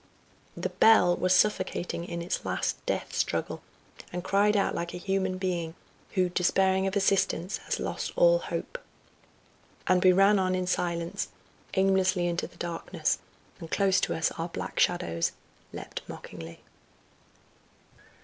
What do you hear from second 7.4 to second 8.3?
has lost